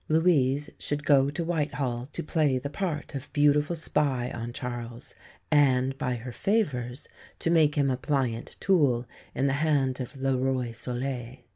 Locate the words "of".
3.13-3.31, 9.99-10.17